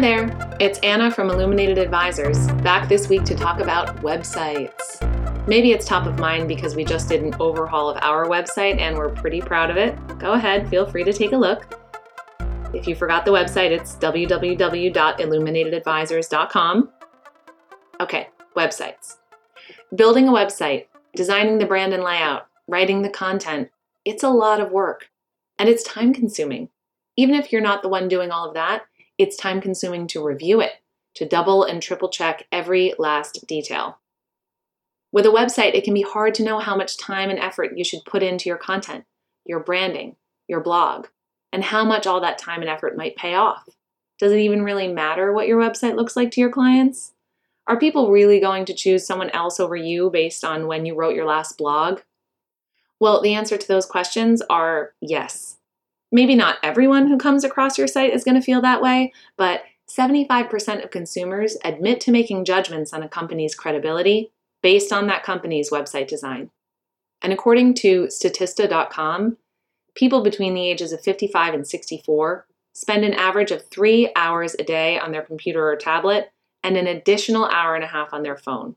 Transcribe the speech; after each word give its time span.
There, 0.00 0.56
it's 0.58 0.78
Anna 0.78 1.10
from 1.10 1.28
Illuminated 1.28 1.76
Advisors, 1.76 2.50
back 2.62 2.88
this 2.88 3.10
week 3.10 3.24
to 3.24 3.34
talk 3.34 3.60
about 3.60 3.98
websites. 3.98 5.46
Maybe 5.46 5.72
it's 5.72 5.84
top 5.84 6.06
of 6.06 6.18
mind 6.18 6.48
because 6.48 6.74
we 6.74 6.86
just 6.86 7.10
did 7.10 7.22
an 7.22 7.34
overhaul 7.38 7.90
of 7.90 7.98
our 8.00 8.24
website 8.24 8.78
and 8.78 8.96
we're 8.96 9.10
pretty 9.10 9.42
proud 9.42 9.68
of 9.68 9.76
it. 9.76 9.94
Go 10.18 10.32
ahead, 10.32 10.70
feel 10.70 10.86
free 10.86 11.04
to 11.04 11.12
take 11.12 11.32
a 11.32 11.36
look. 11.36 11.78
If 12.72 12.88
you 12.88 12.94
forgot 12.94 13.26
the 13.26 13.30
website, 13.30 13.72
it's 13.72 13.96
www.illuminatedadvisors.com. 13.96 16.92
Okay, 18.00 18.28
websites. 18.56 19.16
Building 19.94 20.28
a 20.28 20.32
website, 20.32 20.86
designing 21.14 21.58
the 21.58 21.66
brand 21.66 21.92
and 21.92 22.02
layout, 22.02 22.46
writing 22.66 23.02
the 23.02 23.10
content, 23.10 23.68
it's 24.06 24.22
a 24.22 24.30
lot 24.30 24.62
of 24.62 24.72
work 24.72 25.10
and 25.58 25.68
it's 25.68 25.82
time 25.82 26.14
consuming. 26.14 26.70
Even 27.18 27.34
if 27.34 27.52
you're 27.52 27.60
not 27.60 27.82
the 27.82 27.90
one 27.90 28.08
doing 28.08 28.30
all 28.30 28.48
of 28.48 28.54
that, 28.54 28.84
it's 29.20 29.36
time 29.36 29.60
consuming 29.60 30.06
to 30.06 30.24
review 30.24 30.62
it, 30.62 30.72
to 31.14 31.28
double 31.28 31.62
and 31.62 31.82
triple 31.82 32.08
check 32.08 32.46
every 32.50 32.94
last 32.98 33.46
detail. 33.46 33.98
With 35.12 35.26
a 35.26 35.28
website, 35.28 35.74
it 35.74 35.84
can 35.84 35.92
be 35.92 36.00
hard 36.00 36.34
to 36.36 36.42
know 36.42 36.58
how 36.58 36.74
much 36.74 36.96
time 36.96 37.28
and 37.28 37.38
effort 37.38 37.76
you 37.76 37.84
should 37.84 38.06
put 38.06 38.22
into 38.22 38.48
your 38.48 38.56
content, 38.56 39.04
your 39.44 39.60
branding, 39.60 40.16
your 40.48 40.60
blog, 40.60 41.08
and 41.52 41.62
how 41.62 41.84
much 41.84 42.06
all 42.06 42.22
that 42.22 42.38
time 42.38 42.62
and 42.62 42.70
effort 42.70 42.96
might 42.96 43.14
pay 43.14 43.34
off. 43.34 43.68
Does 44.18 44.32
it 44.32 44.38
even 44.38 44.62
really 44.62 44.88
matter 44.88 45.34
what 45.34 45.48
your 45.48 45.60
website 45.60 45.96
looks 45.96 46.16
like 46.16 46.30
to 46.30 46.40
your 46.40 46.50
clients? 46.50 47.12
Are 47.66 47.78
people 47.78 48.10
really 48.10 48.40
going 48.40 48.64
to 48.64 48.74
choose 48.74 49.06
someone 49.06 49.30
else 49.30 49.60
over 49.60 49.76
you 49.76 50.08
based 50.08 50.44
on 50.44 50.66
when 50.66 50.86
you 50.86 50.94
wrote 50.94 51.14
your 51.14 51.26
last 51.26 51.58
blog? 51.58 52.00
Well, 52.98 53.20
the 53.20 53.34
answer 53.34 53.58
to 53.58 53.68
those 53.68 53.84
questions 53.84 54.40
are 54.48 54.94
yes. 55.02 55.58
Maybe 56.12 56.34
not 56.34 56.58
everyone 56.62 57.06
who 57.06 57.18
comes 57.18 57.44
across 57.44 57.78
your 57.78 57.86
site 57.86 58.12
is 58.12 58.24
going 58.24 58.34
to 58.34 58.42
feel 58.42 58.60
that 58.62 58.82
way, 58.82 59.12
but 59.36 59.62
75% 59.88 60.84
of 60.84 60.90
consumers 60.90 61.56
admit 61.64 62.00
to 62.02 62.12
making 62.12 62.44
judgments 62.44 62.92
on 62.92 63.02
a 63.02 63.08
company's 63.08 63.54
credibility 63.54 64.30
based 64.62 64.92
on 64.92 65.06
that 65.06 65.22
company's 65.22 65.70
website 65.70 66.06
design. 66.06 66.50
And 67.22 67.32
according 67.32 67.74
to 67.74 68.06
Statista.com, 68.06 69.36
people 69.94 70.22
between 70.22 70.54
the 70.54 70.68
ages 70.68 70.92
of 70.92 71.00
55 71.00 71.54
and 71.54 71.66
64 71.66 72.46
spend 72.72 73.04
an 73.04 73.14
average 73.14 73.50
of 73.50 73.68
three 73.68 74.10
hours 74.14 74.54
a 74.58 74.64
day 74.64 74.98
on 74.98 75.12
their 75.12 75.22
computer 75.22 75.68
or 75.68 75.76
tablet 75.76 76.32
and 76.62 76.76
an 76.76 76.86
additional 76.86 77.46
hour 77.46 77.74
and 77.74 77.84
a 77.84 77.88
half 77.88 78.12
on 78.12 78.22
their 78.22 78.36
phone. 78.36 78.76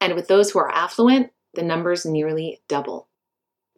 And 0.00 0.14
with 0.14 0.28
those 0.28 0.50
who 0.50 0.58
are 0.60 0.70
affluent, 0.70 1.30
the 1.54 1.62
numbers 1.62 2.06
nearly 2.06 2.60
double. 2.68 3.07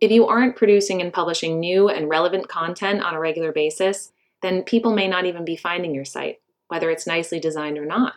If 0.01 0.11
you 0.11 0.27
aren't 0.27 0.57
producing 0.57 1.03
and 1.03 1.13
publishing 1.13 1.61
new 1.61 1.89
and 1.89 2.09
relevant 2.09 2.49
content 2.49 3.03
on 3.03 3.15
a 3.15 3.21
regular 3.21 3.53
basis, 3.53 4.13
then 4.41 4.63
people 4.63 4.95
may 4.95 5.07
not 5.07 5.27
even 5.27 5.45
be 5.45 5.57
finding 5.57 5.95
your 5.95 6.07
site, 6.07 6.41
whether 6.69 6.91
it's 6.91 7.07
nicely 7.07 7.39
designed 7.39 7.77
or 7.77 7.85
not, 7.85 8.15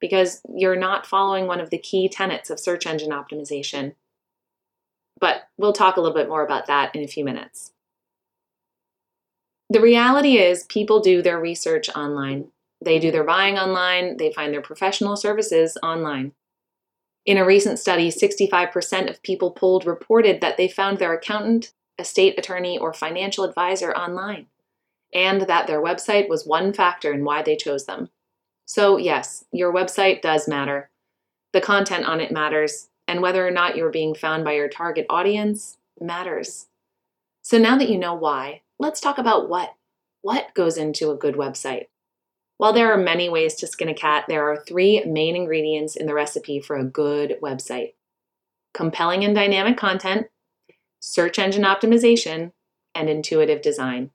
because 0.00 0.42
you're 0.54 0.76
not 0.76 1.06
following 1.06 1.46
one 1.46 1.60
of 1.60 1.70
the 1.70 1.78
key 1.78 2.08
tenets 2.08 2.50
of 2.50 2.60
search 2.60 2.86
engine 2.86 3.10
optimization. 3.10 3.94
But 5.20 5.48
we'll 5.56 5.72
talk 5.72 5.96
a 5.96 6.00
little 6.00 6.16
bit 6.16 6.28
more 6.28 6.44
about 6.44 6.66
that 6.66 6.94
in 6.94 7.02
a 7.02 7.08
few 7.08 7.24
minutes. 7.24 7.72
The 9.70 9.80
reality 9.80 10.36
is, 10.36 10.64
people 10.64 11.00
do 11.00 11.22
their 11.22 11.40
research 11.40 11.88
online. 11.96 12.48
They 12.84 12.98
do 12.98 13.10
their 13.10 13.24
buying 13.24 13.56
online, 13.56 14.18
they 14.18 14.32
find 14.32 14.52
their 14.52 14.60
professional 14.60 15.16
services 15.16 15.78
online. 15.82 16.32
In 17.24 17.38
a 17.38 17.44
recent 17.44 17.78
study, 17.78 18.10
65% 18.10 19.08
of 19.08 19.22
people 19.22 19.52
polled 19.52 19.86
reported 19.86 20.40
that 20.40 20.56
they 20.56 20.66
found 20.66 20.98
their 20.98 21.12
accountant, 21.12 21.72
estate 21.98 22.36
attorney, 22.36 22.76
or 22.76 22.92
financial 22.92 23.44
advisor 23.44 23.92
online, 23.92 24.46
and 25.14 25.42
that 25.42 25.68
their 25.68 25.80
website 25.80 26.28
was 26.28 26.46
one 26.46 26.72
factor 26.72 27.12
in 27.12 27.24
why 27.24 27.42
they 27.42 27.56
chose 27.56 27.86
them. 27.86 28.10
So, 28.66 28.96
yes, 28.96 29.44
your 29.52 29.72
website 29.72 30.20
does 30.20 30.48
matter. 30.48 30.90
The 31.52 31.60
content 31.60 32.06
on 32.06 32.20
it 32.20 32.32
matters, 32.32 32.88
and 33.06 33.22
whether 33.22 33.46
or 33.46 33.50
not 33.50 33.76
you're 33.76 33.90
being 33.90 34.14
found 34.14 34.44
by 34.44 34.54
your 34.54 34.68
target 34.68 35.06
audience 35.08 35.76
matters. 36.00 36.66
So, 37.42 37.56
now 37.56 37.78
that 37.78 37.88
you 37.88 37.98
know 37.98 38.14
why, 38.14 38.62
let's 38.78 39.00
talk 39.00 39.18
about 39.18 39.48
what. 39.48 39.74
What 40.22 40.54
goes 40.54 40.76
into 40.76 41.10
a 41.10 41.16
good 41.16 41.34
website? 41.34 41.86
While 42.62 42.72
there 42.72 42.92
are 42.92 42.96
many 42.96 43.28
ways 43.28 43.56
to 43.56 43.66
skin 43.66 43.88
a 43.88 43.94
cat, 43.94 44.26
there 44.28 44.48
are 44.48 44.56
three 44.56 45.02
main 45.04 45.34
ingredients 45.34 45.96
in 45.96 46.06
the 46.06 46.14
recipe 46.14 46.60
for 46.60 46.76
a 46.76 46.84
good 46.84 47.36
website 47.42 47.94
compelling 48.72 49.24
and 49.24 49.34
dynamic 49.34 49.76
content, 49.76 50.28
search 51.00 51.40
engine 51.40 51.64
optimization, 51.64 52.52
and 52.94 53.10
intuitive 53.10 53.62
design. 53.62 54.10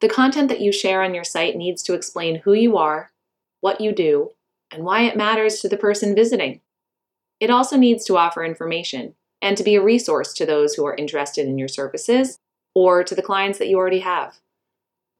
The 0.00 0.08
content 0.08 0.48
that 0.50 0.60
you 0.60 0.70
share 0.70 1.02
on 1.02 1.12
your 1.12 1.24
site 1.24 1.56
needs 1.56 1.82
to 1.82 1.94
explain 1.94 2.36
who 2.36 2.52
you 2.52 2.76
are, 2.76 3.10
what 3.60 3.80
you 3.80 3.90
do, 3.90 4.30
and 4.70 4.84
why 4.84 5.02
it 5.02 5.16
matters 5.16 5.58
to 5.62 5.68
the 5.68 5.76
person 5.76 6.14
visiting. 6.14 6.60
It 7.40 7.50
also 7.50 7.76
needs 7.76 8.04
to 8.04 8.18
offer 8.18 8.44
information 8.44 9.16
and 9.42 9.56
to 9.56 9.64
be 9.64 9.74
a 9.74 9.82
resource 9.82 10.32
to 10.34 10.46
those 10.46 10.74
who 10.74 10.86
are 10.86 10.94
interested 10.94 11.48
in 11.48 11.58
your 11.58 11.66
services 11.66 12.38
or 12.72 13.02
to 13.02 13.16
the 13.16 13.20
clients 13.20 13.58
that 13.58 13.66
you 13.66 13.78
already 13.78 13.98
have. 13.98 14.38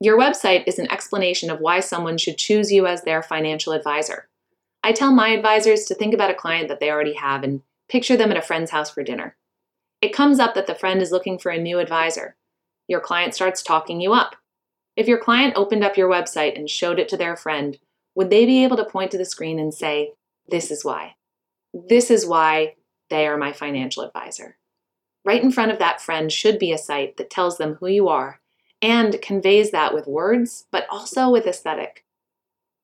Your 0.03 0.19
website 0.19 0.65
is 0.67 0.79
an 0.79 0.91
explanation 0.91 1.51
of 1.51 1.61
why 1.61 1.81
someone 1.81 2.17
should 2.17 2.39
choose 2.39 2.73
you 2.73 2.87
as 2.87 3.03
their 3.03 3.23
financial 3.23 3.75
advisor. 3.75 4.29
I 4.83 4.93
tell 4.93 5.13
my 5.13 5.29
advisors 5.29 5.85
to 5.85 5.95
think 5.95 6.15
about 6.15 6.31
a 6.31 6.35
client 6.35 6.69
that 6.69 6.81
they 6.81 6.91
already 6.91 7.13
have 7.13 7.45
and 7.45 7.61
picture 7.87 8.17
them 8.17 8.31
at 8.31 8.39
a 8.39 8.43
friend's 8.43 8.71
house 8.71 8.89
for 8.89 9.03
dinner. 9.03 9.37
It 10.01 10.15
comes 10.15 10.39
up 10.39 10.55
that 10.55 10.67
the 10.67 10.75
friend 10.75 11.03
is 11.03 11.13
looking 11.13 11.39
for 11.39 11.51
a 11.51 11.61
new 11.61 11.79
advisor. 11.79 12.35
Your 12.89 13.01
client 13.01 13.35
starts 13.35 13.63
talking 13.63 14.01
you 14.01 14.15
up. 14.15 14.37
If 14.97 15.07
your 15.07 15.19
client 15.19 15.53
opened 15.55 15.85
up 15.85 15.99
your 15.99 16.09
website 16.09 16.59
and 16.59 16.71
showed 16.71 16.99
it 16.99 17.09
to 17.11 17.19
their 17.19 17.37
friend, 17.37 17.79
would 18.15 18.31
they 18.31 18.47
be 18.47 18.65
able 18.65 18.79
to 18.79 18.87
point 18.87 19.11
to 19.11 19.19
the 19.19 19.27
screen 19.27 19.59
and 19.59 19.73
say, 19.73 20.15
This 20.49 20.71
is 20.71 20.83
why? 20.83 21.17
This 21.75 22.11
is 22.11 22.27
why 22.27 22.77
they 23.11 23.27
are 23.27 23.37
my 23.37 23.53
financial 23.53 24.03
advisor. 24.03 24.57
Right 25.27 25.43
in 25.43 25.53
front 25.53 25.73
of 25.73 25.79
that 25.79 26.01
friend 26.01 26.33
should 26.33 26.59
be 26.59 26.73
a 26.73 26.79
site 26.79 27.19
that 27.19 27.29
tells 27.29 27.59
them 27.59 27.75
who 27.75 27.87
you 27.87 28.09
are 28.09 28.41
and 28.83 29.21
conveys 29.21 29.71
that 29.71 29.95
with 29.95 30.07
words, 30.07 30.67
but 30.71 30.87
also 30.91 31.31
with 31.31 31.47
aesthetic. 31.47 32.05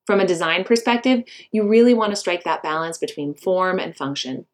From 0.05 0.19
a 0.19 0.27
design 0.27 0.63
perspective, 0.63 1.23
you 1.51 1.67
really 1.67 1.93
want 1.93 2.11
to 2.11 2.15
strike 2.15 2.43
that 2.43 2.63
balance 2.63 2.97
between 2.97 3.33
form 3.33 3.79
and 3.79 3.95
function. 3.95 4.45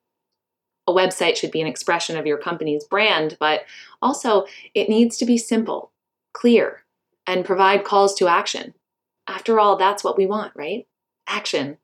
A 0.88 0.92
website 0.92 1.38
should 1.38 1.52
be 1.52 1.62
an 1.62 1.68
expression 1.68 2.18
of 2.18 2.26
your 2.26 2.38
company's 2.38 2.84
brand, 2.84 3.38
but 3.40 3.62
also 4.02 4.46
it 4.74 4.90
needs 4.90 5.18
to 5.18 5.26
be 5.26 5.38
simple, 5.38 5.92
clear, 6.34 6.84
and 7.28 7.46
provide 7.46 7.86
calls 7.86 8.16
to 8.16 8.28
action. 8.28 8.74
After 9.28 9.60
all, 9.60 9.78
that's 9.78 10.04
what 10.04 10.18
we 10.18 10.26
want, 10.26 10.52
right? 10.56 10.88
Action. 11.28 11.78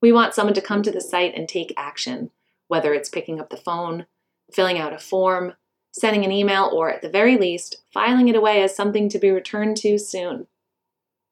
We 0.00 0.10
want 0.10 0.34
someone 0.34 0.54
to 0.54 0.60
come 0.60 0.82
to 0.82 0.90
the 0.90 1.00
site 1.00 1.34
and 1.36 1.48
take 1.48 1.72
action, 1.76 2.30
whether 2.66 2.92
it's 2.92 3.08
picking 3.08 3.38
up 3.38 3.50
the 3.50 3.56
phone, 3.56 4.06
filling 4.52 4.78
out 4.78 4.92
a 4.92 4.98
form, 4.98 5.54
sending 5.92 6.24
an 6.24 6.32
email, 6.32 6.70
or 6.72 6.90
at 6.90 7.02
the 7.02 7.08
very 7.08 7.36
least, 7.36 7.76
filing 7.92 8.28
it 8.28 8.36
away 8.36 8.62
as 8.62 8.74
something 8.74 9.08
to 9.10 9.18
be 9.18 9.30
returned 9.30 9.76
to 9.78 9.98
soon. 9.98 10.46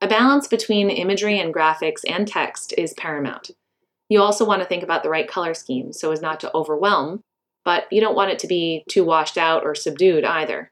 A 0.01 0.09
balance 0.09 0.47
between 0.47 0.89
imagery 0.89 1.39
and 1.39 1.53
graphics 1.53 2.01
and 2.09 2.27
text 2.27 2.73
is 2.79 2.95
paramount. 2.95 3.51
You 4.09 4.21
also 4.21 4.45
want 4.45 4.63
to 4.63 4.69
think 4.69 4.83
about 4.83 5.03
the 5.03 5.11
right 5.11 5.29
color 5.29 5.55
scheme 5.55 5.93
so 5.93 6.11
as 6.11 6.23
not 6.23 6.41
to 6.41 6.55
overwhelm, 6.55 7.23
but 7.65 7.91
you 7.93 8.01
don't 8.01 8.17
want 8.17 8.31
it 8.31 8.39
to 8.41 8.47
be 8.47 8.85
too 8.89 9.05
washed 9.05 9.37
out 9.37 9.65
or 9.65 9.75
subdued 9.75 10.25
either. 10.25 10.71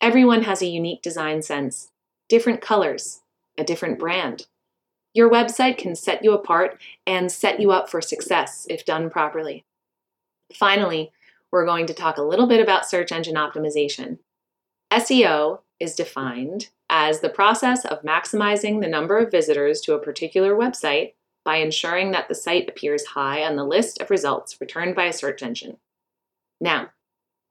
Everyone 0.00 0.42
has 0.42 0.62
a 0.62 0.66
unique 0.66 1.02
design 1.02 1.42
sense, 1.42 1.90
different 2.28 2.60
colors, 2.60 3.20
a 3.58 3.64
different 3.64 3.98
brand. 3.98 4.46
Your 5.12 5.28
website 5.28 5.76
can 5.76 5.96
set 5.96 6.22
you 6.22 6.32
apart 6.32 6.80
and 7.06 7.32
set 7.32 7.58
you 7.58 7.72
up 7.72 7.90
for 7.90 8.00
success 8.00 8.66
if 8.70 8.84
done 8.84 9.10
properly. 9.10 9.64
Finally, 10.54 11.10
we're 11.52 11.66
going 11.66 11.86
to 11.86 11.94
talk 11.94 12.18
a 12.18 12.22
little 12.22 12.46
bit 12.46 12.60
about 12.60 12.88
search 12.88 13.12
engine 13.12 13.34
optimization. 13.34 14.18
SEO 14.92 15.60
is 15.80 15.94
defined 15.94 16.70
as 16.90 17.20
the 17.20 17.28
process 17.28 17.84
of 17.84 18.02
maximizing 18.02 18.80
the 18.80 18.88
number 18.88 19.18
of 19.18 19.30
visitors 19.30 19.80
to 19.82 19.94
a 19.94 19.98
particular 20.02 20.54
website 20.54 21.12
by 21.44 21.56
ensuring 21.56 22.10
that 22.10 22.28
the 22.28 22.34
site 22.34 22.68
appears 22.68 23.06
high 23.06 23.42
on 23.42 23.56
the 23.56 23.64
list 23.64 24.00
of 24.00 24.10
results 24.10 24.60
returned 24.60 24.94
by 24.94 25.04
a 25.04 25.12
search 25.12 25.42
engine. 25.42 25.76
Now, 26.60 26.90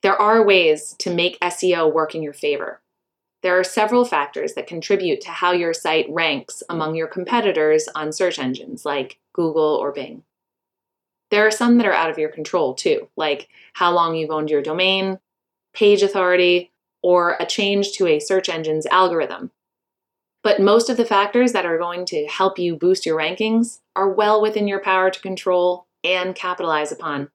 there 0.03 0.19
are 0.19 0.45
ways 0.45 0.95
to 0.99 1.13
make 1.13 1.39
SEO 1.39 1.91
work 1.91 2.13
in 2.13 2.21
your 2.21 2.33
favor. 2.33 2.81
There 3.43 3.59
are 3.59 3.63
several 3.63 4.05
factors 4.05 4.53
that 4.53 4.67
contribute 4.67 5.21
to 5.21 5.29
how 5.29 5.51
your 5.51 5.73
site 5.73 6.07
ranks 6.09 6.63
among 6.69 6.95
your 6.95 7.07
competitors 7.07 7.87
on 7.95 8.11
search 8.11 8.39
engines 8.39 8.85
like 8.85 9.19
Google 9.33 9.63
or 9.63 9.91
Bing. 9.91 10.23
There 11.29 11.45
are 11.45 11.51
some 11.51 11.77
that 11.77 11.85
are 11.85 11.93
out 11.93 12.09
of 12.09 12.17
your 12.17 12.29
control 12.29 12.73
too, 12.73 13.09
like 13.17 13.49
how 13.73 13.91
long 13.93 14.15
you've 14.15 14.31
owned 14.31 14.49
your 14.49 14.61
domain, 14.61 15.19
page 15.73 16.01
authority, 16.01 16.71
or 17.03 17.37
a 17.39 17.45
change 17.45 17.93
to 17.93 18.07
a 18.07 18.19
search 18.19 18.49
engine's 18.49 18.85
algorithm. 18.87 19.51
But 20.43 20.61
most 20.61 20.89
of 20.89 20.97
the 20.97 21.05
factors 21.05 21.51
that 21.51 21.65
are 21.65 21.77
going 21.77 22.05
to 22.05 22.25
help 22.27 22.57
you 22.57 22.75
boost 22.75 23.05
your 23.05 23.17
rankings 23.17 23.79
are 23.95 24.09
well 24.09 24.41
within 24.41 24.67
your 24.67 24.79
power 24.79 25.09
to 25.09 25.19
control 25.19 25.87
and 26.03 26.35
capitalize 26.35 26.91
upon. 26.91 27.29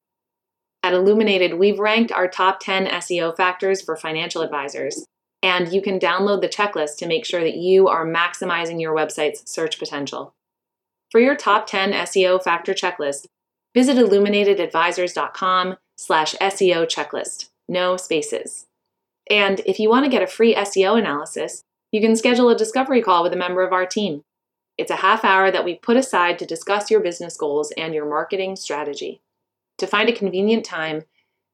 At 0.83 0.95
Illuminated, 0.95 1.55
we've 1.55 1.79
ranked 1.79 2.11
our 2.11 2.27
top 2.27 2.59
10 2.61 2.87
SEO 2.87 3.37
factors 3.37 3.83
for 3.83 3.97
financial 3.97 4.43
advisors, 4.43 5.07
and 5.43 5.73
you 5.73 5.83
can 5.83 6.01
download 6.01 6.41
the 6.41 6.49
checklist 6.49 6.97
to 6.99 7.07
make 7.07 7.25
sure 7.25 7.43
that 7.43 7.57
you 7.57 7.89
are 7.89 8.07
maximizing 8.07 8.81
your 8.81 8.95
website's 8.95 9.49
search 9.51 9.79
potential. 9.79 10.35
For 11.11 11.21
your 11.21 11.37
top 11.37 11.67
10 11.67 11.93
SEO 11.93 12.43
factor 12.43 12.73
checklist, 12.73 13.27
visit 13.75 13.97
illuminatedadvisors.com 13.97 15.77
slash 15.97 16.35
SEO 16.35 16.87
checklist. 16.87 17.51
No 17.69 17.97
spaces. 17.97 18.67
And 19.31 19.61
if 19.61 19.79
you 19.79 19.89
want 19.89 20.05
to 20.05 20.11
get 20.11 20.23
a 20.23 20.27
free 20.27 20.55
SEO 20.55 20.99
analysis, 20.99 21.65
you 21.91 22.01
can 22.01 22.17
schedule 22.17 22.51
a 22.51 22.57
discovery 22.57 23.03
call 23.03 23.23
with 23.23 23.33
a 23.33 23.37
member 23.37 23.63
of 23.63 23.73
our 23.73 23.87
team. 23.87 24.25
It's 24.79 24.91
a 24.91 24.97
half 24.97 25.25
hour 25.25 25.51
that 25.51 25.65
we 25.65 25.75
put 25.75 25.97
aside 25.97 26.39
to 26.39 26.47
discuss 26.47 26.91
your 26.91 27.01
business 27.01 27.37
goals 27.37 27.73
and 27.77 27.95
your 27.95 28.09
marketing 28.09 28.57
strategy. 28.57 29.21
To 29.79 29.87
find 29.87 30.09
a 30.09 30.13
convenient 30.13 30.65
time, 30.65 31.03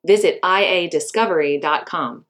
visit 0.06 0.40
iadiscovery.com. 0.42 2.24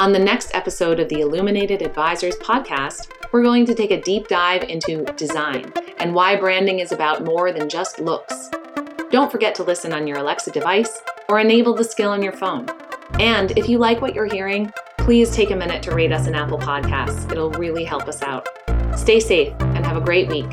On 0.00 0.12
the 0.12 0.18
next 0.18 0.54
episode 0.54 0.98
of 0.98 1.08
the 1.08 1.20
Illuminated 1.20 1.80
Advisors 1.80 2.34
podcast, 2.36 3.10
we're 3.32 3.44
going 3.44 3.64
to 3.66 3.74
take 3.74 3.92
a 3.92 4.00
deep 4.00 4.26
dive 4.26 4.64
into 4.64 5.04
design 5.16 5.72
and 5.98 6.14
why 6.14 6.36
branding 6.36 6.80
is 6.80 6.92
about 6.92 7.24
more 7.24 7.52
than 7.52 7.68
just 7.68 7.98
looks. 7.98 8.50
Don't 9.10 9.30
forget 9.30 9.54
to 9.56 9.62
listen 9.62 9.92
on 9.92 10.06
your 10.06 10.18
Alexa 10.18 10.50
device 10.50 11.00
or 11.28 11.38
enable 11.40 11.74
the 11.74 11.84
skill 11.84 12.10
on 12.10 12.22
your 12.22 12.32
phone. 12.32 12.68
And 13.20 13.56
if 13.58 13.68
you 13.68 13.78
like 13.78 14.00
what 14.00 14.14
you're 14.14 14.26
hearing, 14.26 14.72
please 14.98 15.30
take 15.30 15.50
a 15.50 15.56
minute 15.56 15.82
to 15.84 15.94
rate 15.94 16.12
us 16.12 16.26
in 16.26 16.34
Apple 16.34 16.58
Podcasts. 16.58 17.30
It'll 17.30 17.50
really 17.50 17.84
help 17.84 18.08
us 18.08 18.22
out. 18.22 18.48
Stay 18.96 19.20
safe 19.20 19.52
and 19.60 19.84
have 19.84 19.96
a 19.96 20.00
great 20.00 20.28
week. 20.28 20.50